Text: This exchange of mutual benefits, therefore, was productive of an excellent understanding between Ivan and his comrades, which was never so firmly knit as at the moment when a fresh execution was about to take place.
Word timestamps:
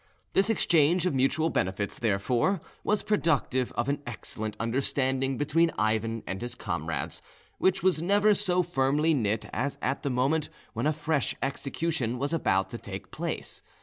This 0.33 0.49
exchange 0.49 1.05
of 1.05 1.13
mutual 1.13 1.51
benefits, 1.51 1.99
therefore, 1.99 2.59
was 2.83 3.03
productive 3.03 3.71
of 3.73 3.87
an 3.87 4.01
excellent 4.07 4.55
understanding 4.59 5.37
between 5.37 5.69
Ivan 5.77 6.23
and 6.25 6.41
his 6.41 6.55
comrades, 6.55 7.21
which 7.59 7.83
was 7.83 8.01
never 8.01 8.33
so 8.33 8.63
firmly 8.63 9.13
knit 9.13 9.45
as 9.53 9.77
at 9.79 10.01
the 10.01 10.09
moment 10.09 10.49
when 10.73 10.87
a 10.87 10.91
fresh 10.91 11.35
execution 11.43 12.17
was 12.17 12.33
about 12.33 12.71
to 12.71 12.79
take 12.79 13.11
place. 13.11 13.61